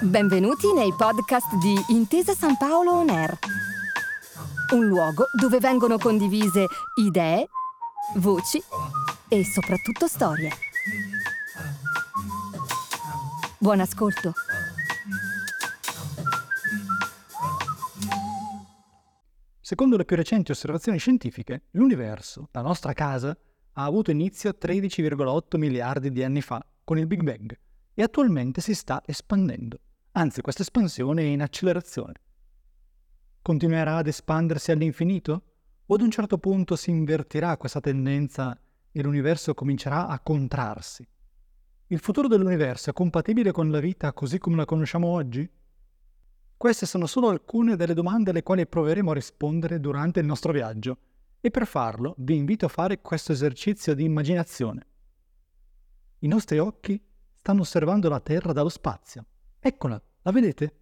Benvenuti 0.00 0.72
nei 0.74 0.92
podcast 0.94 1.54
di 1.56 1.74
Intesa 1.88 2.34
San 2.34 2.58
Paolo 2.58 2.92
On 2.92 3.08
Air, 3.08 3.38
un 4.74 4.84
luogo 4.84 5.24
dove 5.40 5.58
vengono 5.58 5.96
condivise 5.96 6.66
idee, 7.00 7.48
voci 8.16 8.62
e 9.28 9.44
soprattutto 9.44 10.06
storie. 10.06 10.50
Buon 13.58 13.80
ascolto. 13.80 14.34
Secondo 19.62 19.96
le 19.96 20.04
più 20.04 20.14
recenti 20.14 20.50
osservazioni 20.50 20.98
scientifiche, 20.98 21.68
l'universo, 21.70 22.48
la 22.52 22.60
nostra 22.60 22.92
casa, 22.92 23.34
ha 23.76 23.84
avuto 23.84 24.10
inizio 24.10 24.50
13,8 24.50 25.58
miliardi 25.58 26.10
di 26.10 26.22
anni 26.22 26.40
fa 26.40 26.64
con 26.84 26.98
il 26.98 27.06
Big 27.06 27.22
Bang 27.22 27.58
e 27.92 28.02
attualmente 28.02 28.60
si 28.60 28.74
sta 28.74 29.02
espandendo. 29.04 29.78
Anzi, 30.12 30.42
questa 30.42 30.62
espansione 30.62 31.22
è 31.22 31.26
in 31.26 31.42
accelerazione. 31.42 32.14
Continuerà 33.42 33.96
ad 33.96 34.06
espandersi 34.06 34.70
all'infinito? 34.70 35.42
O 35.86 35.94
ad 35.94 36.00
un 36.00 36.10
certo 36.10 36.38
punto 36.38 36.76
si 36.76 36.90
invertirà 36.90 37.56
questa 37.56 37.80
tendenza 37.80 38.58
e 38.90 39.02
l'universo 39.02 39.54
comincerà 39.54 40.06
a 40.06 40.20
contrarsi? 40.20 41.06
Il 41.88 41.98
futuro 41.98 42.28
dell'universo 42.28 42.90
è 42.90 42.92
compatibile 42.92 43.52
con 43.52 43.70
la 43.70 43.80
vita 43.80 44.12
così 44.12 44.38
come 44.38 44.56
la 44.56 44.64
conosciamo 44.64 45.08
oggi? 45.08 45.48
Queste 46.56 46.86
sono 46.86 47.06
solo 47.06 47.28
alcune 47.28 47.76
delle 47.76 47.92
domande 47.92 48.30
alle 48.30 48.42
quali 48.42 48.66
proveremo 48.66 49.10
a 49.10 49.14
rispondere 49.14 49.80
durante 49.80 50.20
il 50.20 50.26
nostro 50.26 50.52
viaggio 50.52 50.96
e 51.44 51.50
per 51.50 51.66
farlo 51.66 52.14
vi 52.20 52.36
invito 52.36 52.64
a 52.64 52.70
fare 52.70 53.02
questo 53.02 53.32
esercizio 53.32 53.92
di 53.94 54.02
immaginazione. 54.02 54.86
I 56.20 56.26
nostri 56.26 56.58
occhi 56.58 56.98
stanno 57.34 57.60
osservando 57.60 58.08
la 58.08 58.20
Terra 58.20 58.54
dallo 58.54 58.70
spazio. 58.70 59.26
Eccola, 59.60 60.02
la 60.22 60.30
vedete? 60.30 60.76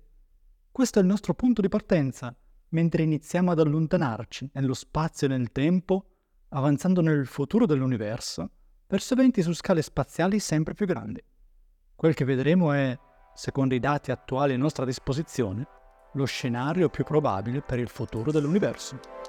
Questo 0.71 1.01
è 1.01 1.03
il 1.03 1.09
nostro 1.09 1.35
punto 1.35 1.63
di 1.63 1.69
partenza, 1.69 2.33
mentre 2.69 3.03
iniziamo 3.03 3.51
ad 3.51 3.59
allontanarci 3.59 4.51
nello 4.53 4.75
spazio 4.75 5.27
e 5.27 5.31
nel 5.31 5.51
tempo, 5.51 6.11
avanzando 6.51 7.01
nel 7.01 7.27
futuro 7.27 7.67
dell'universo, 7.67 8.49
verso 8.87 9.15
eventi 9.15 9.43
su 9.43 9.53
scale 9.55 9.83
spaziali 9.83 10.39
sempre 10.39 10.75
più 10.75 10.87
grandi. 10.87 11.21
Quel 11.97 12.15
che 12.15 12.25
vedremo 12.25 12.71
è, 12.71 12.97
secondo 13.35 13.75
i 13.75 13.81
dati 13.81 14.13
attuali 14.13 14.53
a 14.53 14.59
nostra 14.59 14.85
disposizione, 14.85 15.67
lo 16.13 16.25
scenario 16.25 16.89
più 16.89 17.03
probabile 17.03 17.63
per 17.63 17.81
il 17.81 17.89
futuro 17.89 18.31
dell'universo. 18.31 19.22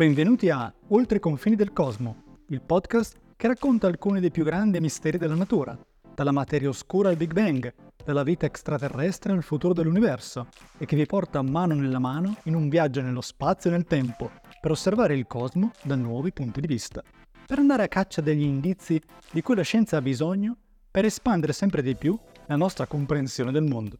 Benvenuti 0.00 0.48
a 0.48 0.72
Oltre 0.88 1.18
i 1.18 1.20
confini 1.20 1.56
del 1.56 1.74
cosmo, 1.74 2.38
il 2.46 2.62
podcast 2.62 3.18
che 3.36 3.48
racconta 3.48 3.86
alcuni 3.86 4.18
dei 4.18 4.30
più 4.30 4.44
grandi 4.44 4.80
misteri 4.80 5.18
della 5.18 5.34
natura, 5.34 5.78
dalla 6.14 6.32
materia 6.32 6.70
oscura 6.70 7.10
al 7.10 7.18
Big 7.18 7.34
Bang, 7.34 7.70
dalla 8.02 8.22
vita 8.22 8.46
extraterrestre 8.46 9.34
al 9.34 9.42
futuro 9.42 9.74
dell'universo, 9.74 10.48
e 10.78 10.86
che 10.86 10.96
vi 10.96 11.04
porta 11.04 11.42
mano 11.42 11.74
nella 11.74 11.98
mano 11.98 12.38
in 12.44 12.54
un 12.54 12.70
viaggio 12.70 13.02
nello 13.02 13.20
spazio 13.20 13.68
e 13.68 13.74
nel 13.74 13.84
tempo, 13.84 14.30
per 14.58 14.70
osservare 14.70 15.14
il 15.14 15.26
cosmo 15.26 15.72
da 15.82 15.96
nuovi 15.96 16.32
punti 16.32 16.62
di 16.62 16.66
vista, 16.66 17.02
per 17.46 17.58
andare 17.58 17.82
a 17.82 17.88
caccia 17.88 18.22
degli 18.22 18.40
indizi 18.40 18.98
di 19.30 19.42
cui 19.42 19.54
la 19.54 19.60
scienza 19.60 19.98
ha 19.98 20.00
bisogno 20.00 20.56
per 20.90 21.04
espandere 21.04 21.52
sempre 21.52 21.82
di 21.82 21.94
più 21.94 22.18
la 22.46 22.56
nostra 22.56 22.86
comprensione 22.86 23.52
del 23.52 23.64
mondo. 23.64 23.98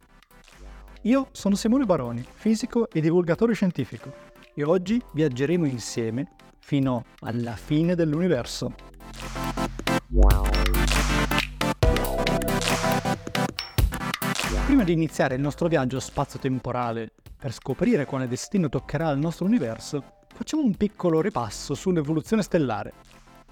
Io 1.02 1.28
sono 1.32 1.56
Simone 1.56 1.84
Baroni, 1.84 2.24
fisico 2.26 2.88
e 2.88 3.02
divulgatore 3.02 3.52
scientifico 3.52 4.29
e 4.60 4.64
oggi 4.64 5.00
viaggeremo 5.12 5.64
insieme 5.64 6.32
fino 6.58 7.04
alla 7.20 7.56
fine 7.56 7.94
dell'universo. 7.94 8.74
Prima 14.66 14.84
di 14.84 14.92
iniziare 14.92 15.34
il 15.34 15.40
nostro 15.40 15.66
viaggio 15.66 15.98
spazio-temporale 15.98 17.12
per 17.38 17.52
scoprire 17.52 18.04
quale 18.04 18.28
destino 18.28 18.68
toccherà 18.68 19.08
al 19.08 19.18
nostro 19.18 19.46
universo, 19.46 20.18
facciamo 20.34 20.62
un 20.62 20.76
piccolo 20.76 21.22
ripasso 21.22 21.74
sull'evoluzione 21.74 22.42
stellare. 22.42 22.92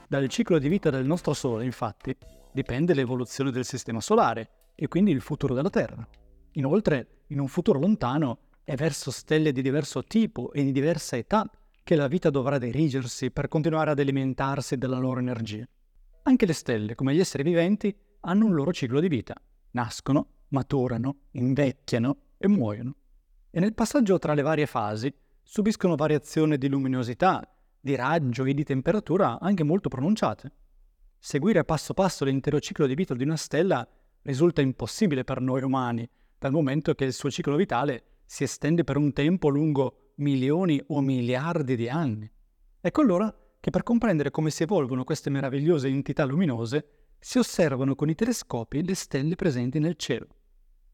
Dal 0.07 0.29
ciclo 0.29 0.59
di 0.59 0.69
vita 0.69 0.91
del 0.91 1.07
nostro 1.07 1.33
Sole, 1.33 1.65
infatti, 1.65 2.15
dipende 2.53 2.93
l'evoluzione 2.93 3.51
del 3.51 3.65
Sistema 3.65 4.01
Solare 4.01 4.51
e 4.75 4.89
quindi 4.89 5.11
il 5.11 5.23
futuro 5.23 5.55
della 5.55 5.71
Terra. 5.71 6.07
Inoltre, 6.53 7.23
in 7.29 7.41
un 7.41 7.49
futuro 7.49 7.79
lontano, 7.79 8.48
è 8.69 8.77
verso 8.77 9.11
stelle 9.11 9.51
di 9.51 9.63
diverso 9.63 10.05
tipo 10.05 10.53
e 10.53 10.63
di 10.63 10.73
diversa 10.73 11.17
età 11.17 11.51
che 11.83 11.97
la 11.97 12.07
vita 12.07 12.29
dovrà 12.29 12.59
dirigersi 12.59 13.31
per 13.31 13.49
continuare 13.49 13.93
ad 13.93 13.99
alimentarsi 13.99 14.77
della 14.77 14.99
loro 14.99 15.21
energia. 15.21 15.67
Anche 16.25 16.45
le 16.45 16.53
stelle, 16.53 16.95
come 16.95 17.15
gli 17.15 17.19
esseri 17.19 17.43
viventi, 17.43 17.97
hanno 18.21 18.45
un 18.45 18.53
loro 18.53 18.71
ciclo 18.75 19.01
di 19.01 19.09
vita. 19.09 19.35
Nascono, 19.71 20.43
maturano, 20.49 21.21
invecchiano 21.31 22.19
e 22.37 22.47
muoiono. 22.47 22.95
E 23.51 23.59
nel 23.59 23.73
passaggio 23.73 24.19
tra 24.19 24.35
le 24.35 24.43
varie 24.43 24.67
fasi 24.67 25.11
subiscono 25.43 25.97
variazioni 25.97 26.59
di 26.59 26.69
luminosità, 26.69 27.51
di 27.81 27.95
raggio 27.95 28.45
e 28.45 28.53
di 28.53 28.65
temperatura 28.65 29.41
anche 29.41 29.65
molto 29.65 29.89
pronunciate. 29.89 30.53
Seguire 31.19 31.65
passo 31.65 31.95
passo 31.95 32.27
l'intero 32.27 32.61
ciclo 32.61 32.87
di 32.87 32.95
vita 32.95 33.15
di 33.15 33.23
una 33.23 33.37
stella 33.37 33.89
risulta 34.25 34.61
impossibile 34.61 35.25
per 35.25 35.41
noi 35.41 35.63
umani, 35.63 36.07
dal 36.37 36.53
momento 36.53 36.95
che 36.95 37.07
il 37.07 37.15
suo 37.15 37.31
ciclo 37.31 37.57
vitale 37.57 38.03
si 38.31 38.45
estende 38.45 38.85
per 38.85 38.99
un 38.99 39.15
tempo 39.15 39.49
lungo 39.49 40.13
milioni 40.17 40.79
o 40.89 41.01
miliardi 41.01 41.77
di 41.77 41.89
anni. 41.89 42.31
Ecco 42.79 43.01
allora 43.01 43.35
che 43.59 43.71
per 43.71 43.83
comprendere 43.83 44.31
come 44.31 44.51
si 44.51 44.65
evolvono 44.65 45.03
queste 45.03 45.31
meravigliose 45.31 45.89
entità 45.89 46.27
luminose, 46.27 47.15
si 47.19 47.39
osservano 47.39 47.95
con 47.95 48.11
i 48.11 48.15
telescopi 48.15 48.85
le 48.85 48.95
stelle 48.95 49.35
presenti 49.35 49.79
nel 49.79 49.97
cielo. 49.97 50.27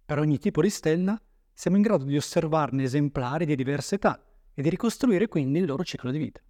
Per 0.07 0.17
ogni 0.17 0.39
tipo 0.39 0.63
di 0.63 0.71
stella 0.71 1.21
siamo 1.53 1.77
in 1.77 1.83
grado 1.83 2.05
di 2.05 2.17
osservarne 2.17 2.85
esemplari 2.85 3.47
di 3.47 3.57
diverse 3.57 3.97
età 3.97 4.25
e 4.55 4.63
di 4.63 4.71
ricostruire 4.71 5.27
quindi 5.27 5.59
il 5.59 5.67
loro 5.67 5.83
ciclo 5.83 6.13
di 6.13 6.19
vita. 6.19 6.41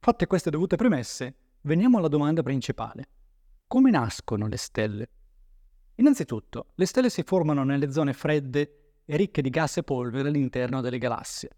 Fatte 0.00 0.26
queste 0.26 0.50
dovute 0.50 0.74
premesse, 0.74 1.36
veniamo 1.60 1.98
alla 1.98 2.08
domanda 2.08 2.42
principale. 2.42 3.08
Come 3.68 3.92
nascono 3.92 4.48
le 4.48 4.56
stelle? 4.56 5.08
Innanzitutto, 5.94 6.72
le 6.74 6.86
stelle 6.86 7.08
si 7.08 7.22
formano 7.22 7.62
nelle 7.62 7.92
zone 7.92 8.12
fredde 8.12 8.83
ricche 9.06 9.42
di 9.42 9.50
gas 9.50 9.76
e 9.76 9.82
polvere 9.82 10.28
all'interno 10.28 10.80
delle 10.80 10.98
galassie. 10.98 11.50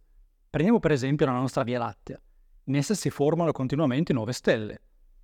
Prendiamo 0.51 0.81
per 0.81 0.93
esempio 0.93 1.27
la 1.27 1.33
nostra 1.33 1.63
Via 1.63 1.79
Lattea. 1.79 2.21
In 2.65 2.77
essa 2.77 2.95
si 2.95 3.11
formano 3.11 3.53
continuamente 3.53 4.13
nuove 4.13 4.33
stelle. 4.33 4.81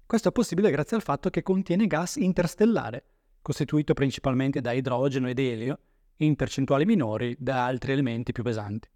Questo 0.06 0.28
è 0.28 0.32
possibile 0.32 0.70
grazie 0.70 0.96
al 0.96 1.02
fatto 1.02 1.30
che 1.30 1.42
contiene 1.42 1.86
gas 1.86 2.16
interstellare, 2.16 3.04
costituito 3.40 3.94
principalmente 3.94 4.60
da 4.60 4.72
idrogeno 4.72 5.28
ed 5.28 5.38
elio, 5.38 5.78
e 6.16 6.24
in 6.24 6.36
percentuali 6.36 6.84
minori 6.84 7.34
da 7.38 7.64
altri 7.64 7.92
elementi 7.92 8.32
più 8.32 8.42
pesanti. 8.42 8.88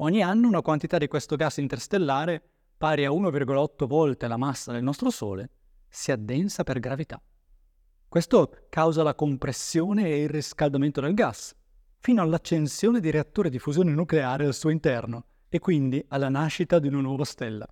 Ogni 0.00 0.22
anno 0.22 0.48
una 0.48 0.62
quantità 0.62 0.98
di 0.98 1.08
questo 1.08 1.36
gas 1.36 1.56
interstellare, 1.56 2.42
pari 2.76 3.04
a 3.04 3.10
1,8 3.10 3.86
volte 3.86 4.28
la 4.28 4.36
massa 4.36 4.72
del 4.72 4.82
nostro 4.82 5.10
Sole, 5.10 5.50
si 5.88 6.12
addensa 6.12 6.64
per 6.64 6.78
gravità. 6.78 7.20
Questo 8.08 8.66
causa 8.68 9.02
la 9.02 9.14
compressione 9.14 10.08
e 10.08 10.22
il 10.22 10.28
riscaldamento 10.28 11.00
del 11.00 11.14
gas, 11.14 11.54
fino 12.00 12.22
all'accensione 12.22 13.00
di 13.00 13.10
reattori 13.10 13.50
di 13.50 13.58
fusione 13.58 13.92
nucleare 13.92 14.46
al 14.46 14.54
suo 14.54 14.70
interno 14.70 15.24
e 15.48 15.58
quindi 15.58 16.04
alla 16.08 16.28
nascita 16.28 16.78
di 16.78 16.88
una 16.88 17.00
nuova 17.00 17.24
stella. 17.24 17.66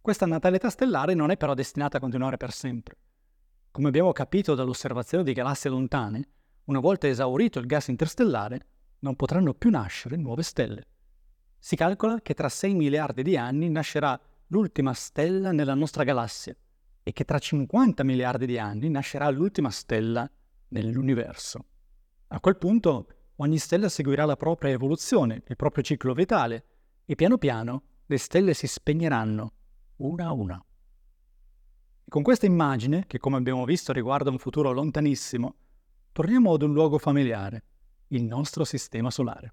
Questa 0.00 0.26
natalità 0.26 0.70
stellare 0.70 1.14
non 1.14 1.30
è 1.30 1.36
però 1.36 1.54
destinata 1.54 1.98
a 1.98 2.00
continuare 2.00 2.36
per 2.36 2.52
sempre. 2.52 2.96
Come 3.70 3.88
abbiamo 3.88 4.12
capito 4.12 4.54
dall'osservazione 4.54 5.24
di 5.24 5.32
galassie 5.32 5.70
lontane, 5.70 6.28
una 6.64 6.80
volta 6.80 7.06
esaurito 7.06 7.58
il 7.58 7.66
gas 7.66 7.88
interstellare, 7.88 8.66
non 9.00 9.16
potranno 9.16 9.54
più 9.54 9.70
nascere 9.70 10.16
nuove 10.16 10.42
stelle. 10.42 10.86
Si 11.58 11.76
calcola 11.76 12.20
che 12.20 12.34
tra 12.34 12.48
6 12.48 12.74
miliardi 12.74 13.22
di 13.22 13.36
anni 13.36 13.68
nascerà 13.68 14.18
l'ultima 14.48 14.94
stella 14.94 15.52
nella 15.52 15.74
nostra 15.74 16.04
galassia 16.04 16.56
e 17.02 17.12
che 17.12 17.24
tra 17.24 17.38
50 17.38 18.02
miliardi 18.02 18.46
di 18.46 18.58
anni 18.58 18.88
nascerà 18.88 19.28
l'ultima 19.30 19.70
stella 19.70 20.30
nell'universo. 20.68 21.64
A 22.28 22.40
quel 22.40 22.56
punto 22.56 23.06
ogni 23.40 23.58
stella 23.58 23.88
seguirà 23.88 24.24
la 24.24 24.36
propria 24.36 24.70
evoluzione, 24.70 25.42
il 25.46 25.56
proprio 25.56 25.82
ciclo 25.82 26.14
vitale, 26.14 26.64
e 27.04 27.14
piano 27.14 27.38
piano 27.38 27.82
le 28.06 28.18
stelle 28.18 28.54
si 28.54 28.66
spegneranno, 28.66 29.52
una 29.96 30.26
a 30.26 30.32
una. 30.32 30.64
E 32.04 32.08
con 32.08 32.22
questa 32.22 32.46
immagine, 32.46 33.04
che 33.06 33.18
come 33.18 33.36
abbiamo 33.36 33.64
visto 33.64 33.92
riguarda 33.92 34.30
un 34.30 34.38
futuro 34.38 34.72
lontanissimo, 34.72 35.54
torniamo 36.12 36.52
ad 36.52 36.62
un 36.62 36.72
luogo 36.72 36.98
familiare, 36.98 37.64
il 38.08 38.24
nostro 38.24 38.64
sistema 38.64 39.10
solare. 39.10 39.52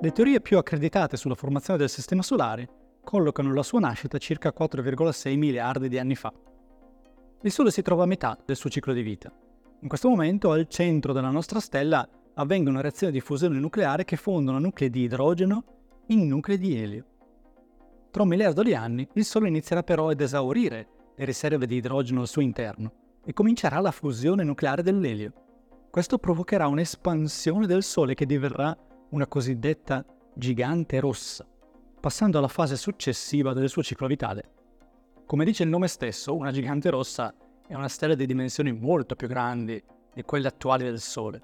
Le 0.00 0.12
teorie 0.12 0.40
più 0.40 0.58
accreditate 0.58 1.16
sulla 1.16 1.34
formazione 1.34 1.80
del 1.80 1.88
Sistema 1.88 2.22
Solare 2.22 2.68
collocano 3.02 3.52
la 3.52 3.64
sua 3.64 3.80
nascita 3.80 4.16
circa 4.18 4.54
4,6 4.56 5.36
miliardi 5.36 5.88
di 5.88 5.98
anni 5.98 6.14
fa. 6.14 6.32
Il 7.42 7.50
Sole 7.50 7.72
si 7.72 7.82
trova 7.82 8.04
a 8.04 8.06
metà 8.06 8.38
del 8.44 8.54
suo 8.54 8.70
ciclo 8.70 8.92
di 8.92 9.02
vita. 9.02 9.28
In 9.80 9.88
questo 9.88 10.08
momento, 10.08 10.52
al 10.52 10.68
centro 10.68 11.12
della 11.12 11.30
nostra 11.30 11.58
stella, 11.58 12.08
avvengono 12.34 12.80
reazioni 12.80 13.12
di 13.12 13.20
fusione 13.20 13.58
nucleare 13.58 14.04
che 14.04 14.14
fondono 14.14 14.60
nuclei 14.60 14.88
di 14.88 15.02
idrogeno 15.02 15.64
in 16.06 16.28
nuclei 16.28 16.58
di 16.58 16.80
elio. 16.80 17.04
Tra 18.12 18.22
un 18.22 18.28
miliardo 18.28 18.62
di 18.62 18.76
anni, 18.76 19.08
il 19.14 19.24
Sole 19.24 19.48
inizierà 19.48 19.82
però 19.82 20.10
ad 20.10 20.20
esaurire 20.20 20.86
le 21.16 21.24
riserve 21.24 21.66
di 21.66 21.74
idrogeno 21.74 22.20
al 22.20 22.28
suo 22.28 22.42
interno 22.42 22.92
e 23.24 23.32
comincerà 23.32 23.80
la 23.80 23.90
fusione 23.90 24.44
nucleare 24.44 24.84
dell'elio. 24.84 25.32
Questo 25.90 26.18
provocherà 26.18 26.68
un'espansione 26.68 27.66
del 27.66 27.82
Sole 27.82 28.14
che 28.14 28.26
diverrà 28.26 28.76
una 29.10 29.26
cosiddetta 29.26 30.04
gigante 30.34 31.00
rossa 31.00 31.46
passando 31.98 32.38
alla 32.38 32.48
fase 32.48 32.76
successiva 32.76 33.52
del 33.52 33.68
suo 33.68 33.82
ciclo 33.82 34.06
vitale. 34.06 34.56
Come 35.26 35.44
dice 35.44 35.64
il 35.64 35.68
nome 35.68 35.88
stesso, 35.88 36.34
una 36.34 36.52
gigante 36.52 36.90
rossa 36.90 37.34
è 37.66 37.74
una 37.74 37.88
stella 37.88 38.14
di 38.14 38.24
dimensioni 38.24 38.72
molto 38.72 39.14
più 39.14 39.28
grandi 39.28 39.82
di 40.14 40.22
quelle 40.22 40.48
attuali 40.48 40.84
del 40.84 41.00
Sole. 41.00 41.42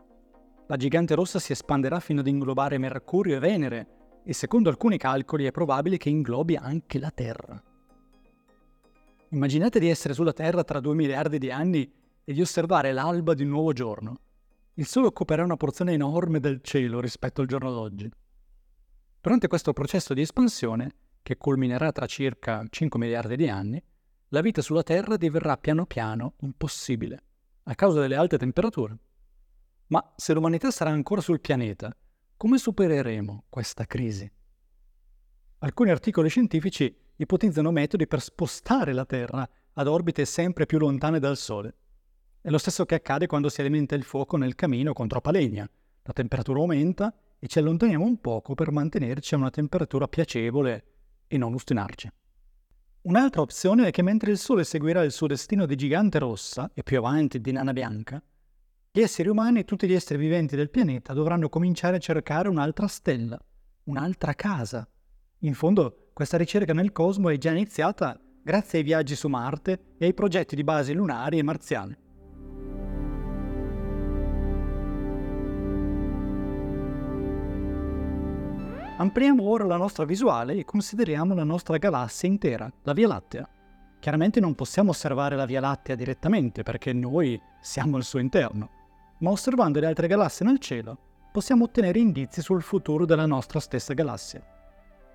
La 0.66 0.76
gigante 0.76 1.14
rossa 1.14 1.38
si 1.38 1.52
espanderà 1.52 2.00
fino 2.00 2.20
ad 2.20 2.26
inglobare 2.26 2.78
Mercurio 2.78 3.37
e 3.37 3.40
Venere 3.40 3.87
e 4.25 4.32
secondo 4.32 4.70
alcuni 4.70 4.96
calcoli 4.96 5.44
è 5.44 5.50
probabile 5.50 5.99
che 5.99 6.08
inglobi 6.08 6.56
anche 6.56 6.99
la 6.99 7.11
Terra. 7.11 7.62
Immaginate 9.31 9.78
di 9.78 9.90
essere 9.90 10.14
sulla 10.14 10.32
Terra 10.32 10.64
tra 10.64 10.81
2 10.81 10.94
miliardi 10.94 11.38
di 11.38 11.50
anni 11.50 11.93
e 12.25 12.32
di 12.32 12.40
osservare 12.40 12.93
l'alba 12.93 13.34
di 13.34 13.43
un 13.43 13.50
nuovo 13.50 13.72
giorno. 13.72 14.20
Il 14.76 14.87
Sole 14.87 15.06
occuperà 15.06 15.44
una 15.44 15.56
porzione 15.56 15.93
enorme 15.93 16.41
del 16.41 16.61
cielo 16.61 16.99
rispetto 16.99 17.41
al 17.41 17.47
giorno 17.47 17.71
d'oggi. 17.71 18.11
Durante 19.21 19.47
questo 19.47 19.73
processo 19.73 20.15
di 20.15 20.23
espansione, 20.23 20.97
che 21.23 21.37
culminerà 21.37 21.93
tra 21.93 22.06
circa 22.06 22.65
5 22.69 22.99
miliardi 22.99 23.37
di 23.37 23.49
anni, 23.49 23.81
la 24.31 24.41
vita 24.41 24.62
sulla 24.62 24.82
Terra 24.82 25.17
diverrà 25.17 25.56
piano 25.59 25.87
piano 25.87 26.35
impossibile, 26.41 27.23
a 27.62 27.75
causa 27.76 28.00
delle 28.00 28.17
alte 28.17 28.37
temperature. 28.37 28.99
Ma 29.87 30.12
se 30.17 30.35
l'umanità 30.35 30.73
sarà 30.73 30.91
ancora 30.91 31.21
sul 31.21 31.41
pianeta, 31.41 31.97
come 32.37 32.59
supereremo 32.59 33.44
questa 33.49 33.87
crisi? 33.87 34.29
Alcuni 35.59 35.91
articoli 35.91 36.29
scientifici 36.29 36.93
ipotizzano 37.15 37.71
metodi 37.71 38.09
per 38.09 38.21
spostare 38.21 38.93
la 38.93 39.05
Terra 39.05 39.49
ad 39.75 39.87
orbite 39.87 40.25
sempre 40.25 40.67
più 40.67 40.79
lontane 40.79 41.21
dal 41.21 41.37
Sole. 41.37 41.76
È 42.44 42.50
lo 42.50 42.58
stesso 42.58 42.85
che 42.85 42.96
accade 42.96 43.26
quando 43.26 43.49
si 43.49 43.62
alimenta 43.62 43.94
il 43.94 44.02
fuoco 44.02 44.37
nel 44.37 44.55
camino 44.55 44.93
con 44.93 45.08
troppa 45.08 45.31
legna. 45.31 45.67
La 46.02 46.12
temperatura 46.12 46.61
aumenta 46.61 47.11
e 47.38 47.46
ci 47.46 47.58
allontaniamo 47.58 48.05
un 48.05 48.20
poco 48.20 48.52
per 48.52 48.70
mantenerci 48.70 49.32
a 49.32 49.38
una 49.38 49.49
temperatura 49.49 50.08
piacevole 50.08 50.85
e 51.26 51.38
non 51.38 51.55
ostinarci. 51.55 52.06
Un'altra 53.00 53.41
opzione 53.41 53.87
è 53.87 53.91
che 53.91 54.02
mentre 54.02 54.31
il 54.31 54.37
Sole 54.37 54.64
seguirà 54.64 55.02
il 55.05 55.12
suo 55.12 55.26
destino 55.26 55.64
di 55.64 55.75
gigante 55.75 56.19
rossa 56.19 56.70
e 56.75 56.82
più 56.82 56.99
avanti 56.99 57.41
di 57.41 57.50
nana 57.50 57.73
bianca, 57.73 58.23
gli 58.93 59.00
esseri 59.00 59.31
umani 59.31 59.61
e 59.61 59.64
tutti 59.64 59.88
gli 59.88 59.94
esseri 59.94 60.19
viventi 60.19 60.55
del 60.55 60.69
pianeta 60.69 61.14
dovranno 61.14 61.49
cominciare 61.49 61.97
a 61.97 61.99
cercare 61.99 62.50
un'altra 62.50 62.88
stella, 62.88 63.40
un'altra 63.85 64.35
casa. 64.35 64.87
In 65.38 65.55
fondo, 65.55 66.11
questa 66.12 66.37
ricerca 66.37 66.75
nel 66.75 66.93
cosmo 66.93 67.31
è 67.31 67.38
già 67.38 67.52
iniziata 67.52 68.20
grazie 68.43 68.81
ai 68.81 68.85
viaggi 68.85 69.17
su 69.17 69.29
Marte 69.29 69.94
e 69.97 70.05
ai 70.05 70.12
progetti 70.12 70.55
di 70.55 70.62
basi 70.62 70.93
lunari 70.93 71.38
e 71.38 71.43
marziane. 71.43 72.02
Ampliamo 78.96 79.43
ora 79.43 79.64
la 79.64 79.76
nostra 79.76 80.05
visuale 80.05 80.55
e 80.55 80.64
consideriamo 80.64 81.35
la 81.35 81.43
nostra 81.43 81.79
galassia 81.79 82.29
intera, 82.29 82.73
la 82.85 82.93
Via 82.93 83.08
Lattea. 83.08 83.49
Chiaramente 83.99 84.38
non 84.38 84.55
possiamo 84.55 84.91
osservare 84.91 85.35
la 85.35 85.46
Via 85.46 85.58
Lattea 85.58 85.96
direttamente 85.96 86.62
perché 86.62 86.93
noi 86.93 87.41
siamo 87.61 87.96
al 87.96 88.05
suo 88.05 88.20
interno, 88.20 88.70
ma 89.19 89.31
osservando 89.31 89.81
le 89.81 89.87
altre 89.87 90.06
galassie 90.06 90.46
nel 90.46 90.61
cielo 90.61 90.96
possiamo 91.32 91.64
ottenere 91.64 91.99
indizi 91.99 92.41
sul 92.41 92.62
futuro 92.62 93.05
della 93.05 93.26
nostra 93.26 93.58
stessa 93.58 93.94
galassia. 93.94 94.41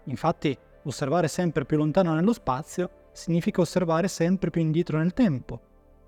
Infatti, 0.03 0.57
osservare 0.83 1.29
sempre 1.29 1.63
più 1.63 1.77
lontano 1.77 2.13
nello 2.13 2.33
spazio 2.33 3.07
significa 3.13 3.61
osservare 3.61 4.09
sempre 4.09 4.49
più 4.49 4.59
indietro 4.59 4.97
nel 4.97 5.13
tempo, 5.13 5.57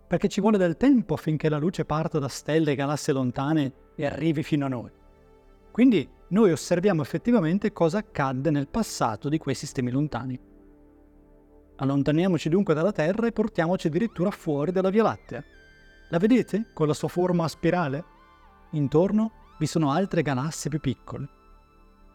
perché 0.08 0.28
ci 0.28 0.42
vuole 0.42 0.58
del 0.58 0.76
tempo 0.76 1.14
affinché 1.14 1.48
la 1.48 1.58
luce 1.58 1.86
parta 1.86 2.20
da 2.20 2.28
stelle 2.28 2.74
e 2.74 2.76
galassie 2.76 3.14
lontane 3.14 3.74
e 3.96 4.06
arrivi 4.06 4.44
fino 4.44 4.66
a 4.66 4.70
noi. 4.70 5.00
Quindi 5.72 6.08
noi 6.30 6.52
osserviamo 6.52 7.02
effettivamente 7.02 7.72
cosa 7.72 8.00
accadde 8.00 8.52
nel 8.52 8.68
passato 8.68 9.30
di 9.30 9.38
quei 9.38 9.56
sistemi 9.56 9.92
lontani. 9.92 10.40
Allontaniamoci 11.78 12.50
dunque 12.50 12.74
dalla 12.74 12.92
Terra 12.92 13.28
e 13.28 13.32
portiamoci 13.32 13.88
addirittura 13.88 14.30
fuori 14.32 14.72
dalla 14.72 14.90
Via 14.90 15.04
Lattea. 15.04 15.44
La 16.10 16.18
vedete 16.20 16.68
con 16.74 16.88
la 16.88 16.94
sua 16.94 17.08
forma 17.08 17.46
a 17.46 17.48
spirale? 17.48 18.04
Intorno 18.72 19.32
vi 19.58 19.66
sono 19.66 19.92
altre 19.92 20.22
galassie 20.22 20.70
più 20.70 20.80
piccole. 20.80 21.28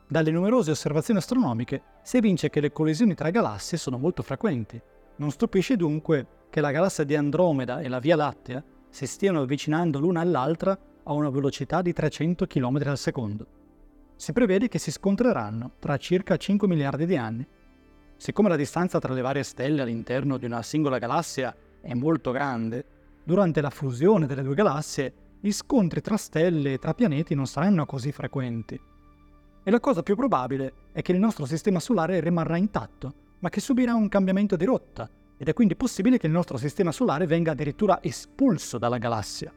Dalle 0.09 0.31
numerose 0.31 0.71
osservazioni 0.71 1.19
astronomiche 1.19 1.83
si 2.03 2.19
evince 2.19 2.49
che 2.49 2.61
le 2.61 2.73
collisioni 2.73 3.15
tra 3.15 3.31
galassie 3.31 3.77
sono 3.77 3.99
molto 3.99 4.23
frequenti. 4.23 4.81
Non 5.17 5.31
stupisce 5.31 5.77
dunque 5.77 6.27
che 6.49 6.61
la 6.61 6.71
galassia 6.71 7.05
di 7.05 7.17
Andromeda 7.17 7.81
e 7.81 7.89
la 7.89 7.99
Via 7.99 8.17
Lattea 8.17 8.63
si 8.89 9.07
stiano 9.07 9.41
avvicinando 9.41 9.99
l'una 9.99 10.21
all'altra 10.21 10.79
a 11.09 11.13
una 11.13 11.31
velocità 11.31 11.83
di 11.83 11.93
300 11.93 12.47
km 12.47 12.83
al 12.85 12.99
secondo. 12.99 13.47
Si 14.17 14.33
prevede 14.33 14.69
che 14.69 14.79
si 14.79 14.91
scontreranno 14.91 15.73
tra 15.79 15.97
circa 15.97 16.37
5 16.37 16.67
miliardi 16.67 17.07
di 17.07 17.17
anni. 17.17 17.47
Siccome 18.17 18.49
la 18.49 18.57
distanza 18.57 18.99
tra 18.99 19.13
le 19.13 19.21
varie 19.21 19.43
stelle 19.43 19.83
all'interno 19.83 20.37
di 20.37 20.47
una 20.47 20.63
singola 20.63 20.99
galassia 20.99 21.55
è 21.81 21.95
molto 21.95 22.31
grande, 22.33 22.85
durante 23.23 23.61
la 23.61 23.71
fusione 23.71 24.27
delle 24.27 24.43
due 24.43 24.55
galassie 24.55 25.13
gli 25.39 25.53
scontri 25.53 26.01
tra 26.01 26.17
stelle 26.17 26.73
e 26.73 26.79
tra 26.79 26.95
pianeti 26.95 27.35
non 27.35 27.47
saranno 27.47 27.87
così 27.87 28.11
frequenti. 28.11 28.81
E 29.63 29.71
la 29.71 29.81
cosa 29.81 30.03
più 30.03 30.17
probabile 30.17 30.73
è 30.93 31.03
che 31.03 31.13
il 31.13 31.19
nostro 31.19 31.45
sistema 31.45 31.79
solare 31.79 32.21
rimarrà 32.21 32.57
intatto, 32.57 33.15
ma 33.41 33.49
che 33.49 33.61
subirà 33.61 33.95
un 33.95 34.09
cambiamento 34.09 34.57
di 34.57 34.65
rotta, 34.65 35.09
ed 35.37 35.49
è 35.49 35.53
quindi 35.53 35.77
possibile 35.77 36.19
che 36.19 36.27
il 36.27 36.33
nostro 36.33 36.57
sistema 36.57 36.91
solare 36.91 37.27
venga 37.27 37.53
addirittura 37.53 38.03
espulso 38.03 38.79
dalla 38.79 38.99
galassia. 38.99 39.53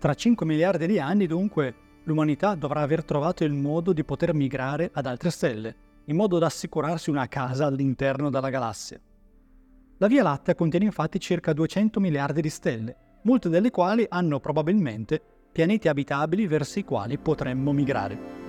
Tra 0.00 0.14
5 0.14 0.46
miliardi 0.46 0.86
di 0.86 0.98
anni, 0.98 1.26
dunque, 1.26 1.74
l'umanità 2.04 2.54
dovrà 2.54 2.80
aver 2.80 3.04
trovato 3.04 3.44
il 3.44 3.52
modo 3.52 3.92
di 3.92 4.02
poter 4.02 4.32
migrare 4.32 4.88
ad 4.94 5.04
altre 5.04 5.28
stelle, 5.28 5.76
in 6.06 6.16
modo 6.16 6.38
da 6.38 6.46
assicurarsi 6.46 7.10
una 7.10 7.28
casa 7.28 7.66
all'interno 7.66 8.30
della 8.30 8.48
galassia. 8.48 8.98
La 9.98 10.06
Via 10.06 10.22
Lattea 10.22 10.54
contiene 10.54 10.86
infatti 10.86 11.20
circa 11.20 11.52
200 11.52 12.00
miliardi 12.00 12.40
di 12.40 12.48
stelle, 12.48 12.96
molte 13.24 13.50
delle 13.50 13.70
quali 13.70 14.06
hanno 14.08 14.40
probabilmente 14.40 15.20
pianeti 15.52 15.86
abitabili 15.86 16.46
verso 16.46 16.78
i 16.78 16.84
quali 16.84 17.18
potremmo 17.18 17.70
migrare. 17.72 18.39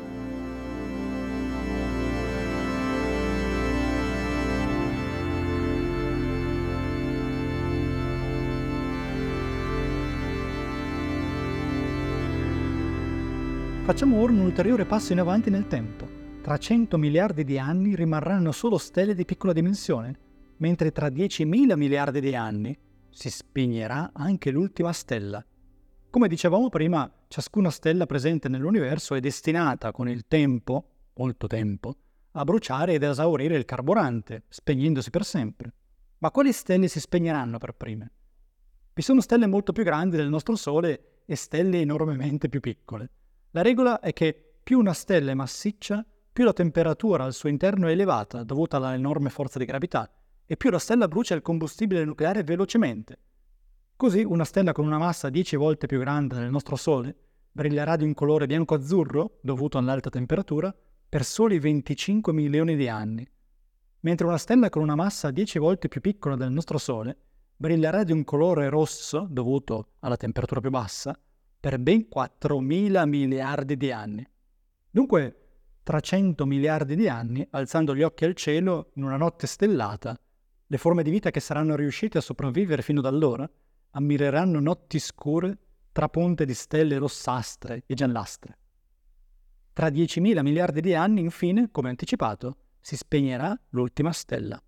Facciamo 13.91 14.21
ora 14.21 14.31
un 14.31 14.39
ulteriore 14.39 14.85
passo 14.85 15.11
in 15.11 15.19
avanti 15.19 15.49
nel 15.49 15.67
tempo. 15.67 16.07
Tra 16.41 16.57
100 16.57 16.97
miliardi 16.97 17.43
di 17.43 17.59
anni 17.59 17.93
rimarranno 17.93 18.53
solo 18.53 18.77
stelle 18.77 19.13
di 19.13 19.25
piccola 19.25 19.51
dimensione, 19.51 20.17
mentre 20.59 20.93
tra 20.93 21.09
10.000 21.09 21.75
miliardi 21.75 22.21
di 22.21 22.33
anni 22.33 22.73
si 23.09 23.29
spegnerà 23.29 24.11
anche 24.13 24.49
l'ultima 24.49 24.93
stella. 24.93 25.45
Come 26.09 26.29
dicevamo 26.29 26.69
prima, 26.69 27.11
ciascuna 27.27 27.69
stella 27.69 28.05
presente 28.05 28.47
nell'universo 28.47 29.13
è 29.13 29.19
destinata 29.19 29.91
con 29.91 30.07
il 30.07 30.25
tempo, 30.25 31.09
molto 31.15 31.47
tempo, 31.47 31.93
a 32.31 32.45
bruciare 32.45 32.93
ed 32.93 33.03
esaurire 33.03 33.57
il 33.57 33.65
carburante, 33.65 34.43
spegnendosi 34.47 35.09
per 35.09 35.25
sempre. 35.25 35.73
Ma 36.19 36.31
quali 36.31 36.53
stelle 36.53 36.87
si 36.87 37.01
spegneranno 37.01 37.57
per 37.57 37.73
prime? 37.73 38.11
Vi 38.93 39.01
sono 39.01 39.19
stelle 39.19 39.47
molto 39.47 39.73
più 39.73 39.83
grandi 39.83 40.15
del 40.15 40.29
nostro 40.29 40.55
Sole 40.55 41.23
e 41.25 41.35
stelle 41.35 41.81
enormemente 41.81 42.47
più 42.47 42.61
piccole. 42.61 43.09
La 43.53 43.61
regola 43.61 43.99
è 43.99 44.13
che 44.13 44.53
più 44.63 44.79
una 44.79 44.93
stella 44.93 45.31
è 45.31 45.33
massiccia, 45.33 46.05
più 46.31 46.45
la 46.45 46.53
temperatura 46.53 47.25
al 47.25 47.33
suo 47.33 47.49
interno 47.49 47.87
è 47.87 47.91
elevata 47.91 48.43
dovuta 48.43 48.77
all'enorme 48.77 49.29
forza 49.29 49.59
di 49.59 49.65
gravità 49.65 50.09
e 50.45 50.55
più 50.55 50.69
la 50.69 50.79
stella 50.79 51.09
brucia 51.09 51.35
il 51.35 51.41
combustibile 51.41 52.05
nucleare 52.05 52.43
velocemente. 52.43 53.17
Così 53.97 54.23
una 54.23 54.45
stella 54.45 54.71
con 54.71 54.85
una 54.85 54.97
massa 54.97 55.29
10 55.29 55.57
volte 55.57 55.85
più 55.85 55.99
grande 55.99 56.35
del 56.35 56.49
nostro 56.49 56.77
Sole 56.77 57.13
brillerà 57.51 57.97
di 57.97 58.05
un 58.05 58.13
colore 58.13 58.45
bianco-azzurro, 58.45 59.39
dovuto 59.41 59.77
all'alta 59.77 60.09
temperatura, 60.09 60.73
per 61.09 61.25
soli 61.25 61.59
25 61.59 62.31
milioni 62.31 62.77
di 62.77 62.87
anni, 62.87 63.29
mentre 63.99 64.27
una 64.27 64.37
stella 64.37 64.69
con 64.69 64.81
una 64.81 64.95
massa 64.95 65.29
10 65.29 65.59
volte 65.59 65.89
più 65.89 65.99
piccola 65.99 66.37
del 66.37 66.51
nostro 66.51 66.77
Sole 66.77 67.17
brillerà 67.57 68.05
di 68.05 68.13
un 68.13 68.23
colore 68.23 68.69
rosso, 68.69 69.27
dovuto 69.29 69.89
alla 69.99 70.15
temperatura 70.15 70.61
più 70.61 70.69
bassa, 70.69 71.19
per 71.61 71.77
ben 71.77 72.07
4.000 72.13 73.07
miliardi 73.07 73.77
di 73.77 73.91
anni. 73.91 74.27
Dunque, 74.89 75.35
300 75.83 76.45
miliardi 76.47 76.95
di 76.95 77.07
anni, 77.07 77.47
alzando 77.51 77.95
gli 77.95 78.01
occhi 78.01 78.25
al 78.25 78.33
cielo 78.33 78.89
in 78.95 79.03
una 79.03 79.15
notte 79.15 79.45
stellata, 79.45 80.19
le 80.65 80.77
forme 80.77 81.03
di 81.03 81.11
vita 81.11 81.29
che 81.29 81.39
saranno 81.39 81.75
riuscite 81.75 82.17
a 82.17 82.21
sopravvivere 82.21 82.81
fino 82.81 82.99
ad 82.99 83.05
allora 83.05 83.47
ammireranno 83.91 84.59
notti 84.59 84.97
scure 84.97 85.57
traponte 85.91 86.45
di 86.45 86.55
stelle 86.55 86.97
rossastre 86.97 87.83
e 87.85 87.93
giallastre. 87.93 88.57
Tra 89.71 89.89
10.000 89.89 90.41
miliardi 90.41 90.81
di 90.81 90.95
anni, 90.95 91.21
infine, 91.21 91.69
come 91.69 91.89
anticipato, 91.89 92.57
si 92.81 92.97
spegnerà 92.97 93.55
l'ultima 93.69 94.11
stella. 94.11 94.59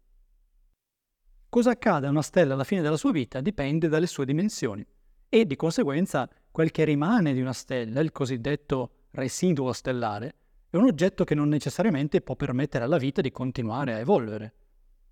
Cosa 1.50 1.72
accade 1.72 2.06
a 2.06 2.12
una 2.12 2.22
stella 2.22 2.54
alla 2.54 2.64
fine 2.64 2.82
della 2.82 2.98
sua 2.98 3.12
vita 3.12 3.42
dipende 3.42 3.88
dalle 3.88 4.08
sue 4.08 4.26
dimensioni 4.26 4.86
e 5.28 5.46
di 5.48 5.56
conseguenza 5.56 6.30
quel 6.53 6.69
che 6.69 6.83
rimane 6.83 7.33
di 7.33 7.41
una 7.41 7.51
stella, 7.51 8.00
il 8.00 8.12
cosiddetto 8.12 9.07
residuo 9.13 9.74
stellare, 9.74 10.36
è 10.69 10.77
un 10.77 10.83
oggetto 10.83 11.24
che 11.24 11.33
non 11.33 11.50
necessariamente 11.50 12.22
può 12.22 12.36
permettere 12.36 12.83
alla 12.83 13.00
vita 13.00 13.22
di 13.22 13.31
continuare 13.31 13.95
a 13.95 13.98
evolvere. 13.98 14.53